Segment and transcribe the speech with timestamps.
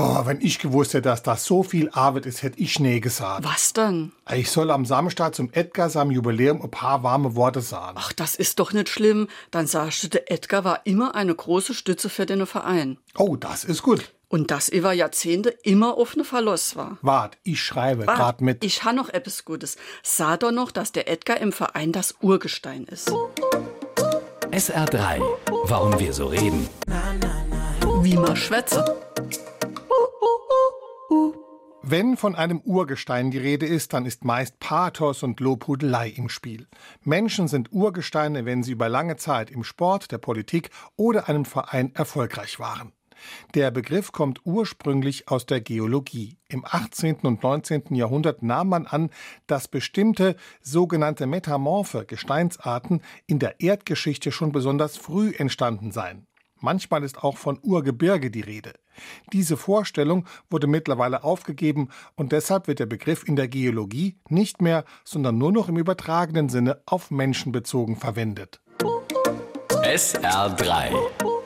[0.00, 3.44] Oh, wenn ich gewusst hätte, dass das so viel Arbeit ist, hätte ich nee gesagt.
[3.44, 4.12] Was denn?
[4.32, 7.96] Ich soll am Samstag zum Edgar seinem Jubiläum ein paar warme Worte sagen.
[7.98, 9.26] Ach, das ist doch nicht schlimm.
[9.50, 12.98] Dann sagst du, der Edgar war immer eine große Stütze für den Verein.
[13.16, 14.12] Oh, das ist gut.
[14.28, 16.98] Und dass über Jahrzehnte immer offene Verlust war.
[17.02, 18.62] Wart, ich schreibe Wart, grad mit.
[18.64, 19.78] Ich ha noch etwas Gutes.
[20.04, 23.10] Sah doch noch, dass der Edgar im Verein das Urgestein ist.
[24.52, 25.20] SR3.
[25.64, 26.68] Warum wir so reden.
[28.02, 29.07] Wie man schwätze.
[31.90, 36.66] Wenn von einem Urgestein die Rede ist, dann ist meist Pathos und Lobhudelei im Spiel.
[37.02, 41.94] Menschen sind Urgesteine, wenn sie über lange Zeit im Sport, der Politik oder einem Verein
[41.94, 42.92] erfolgreich waren.
[43.54, 46.36] Der Begriff kommt ursprünglich aus der Geologie.
[46.48, 47.20] Im 18.
[47.22, 47.94] und 19.
[47.94, 49.08] Jahrhundert nahm man an,
[49.46, 56.26] dass bestimmte sogenannte metamorphe Gesteinsarten in der Erdgeschichte schon besonders früh entstanden seien.
[56.60, 58.74] Manchmal ist auch von Urgebirge die Rede.
[59.32, 64.84] Diese Vorstellung wurde mittlerweile aufgegeben und deshalb wird der Begriff in der Geologie nicht mehr,
[65.04, 68.60] sondern nur noch im übertragenen Sinne auf Menschen bezogen verwendet.
[69.82, 71.37] SR3.